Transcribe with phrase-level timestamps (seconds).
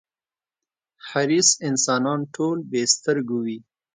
[1.09, 3.57] حریص انسانان ټول بې سترگو وي.